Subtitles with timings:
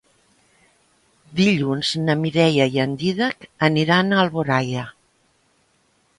[1.39, 4.89] Dilluns na Mireia i en Dídac aniran a Alboraia.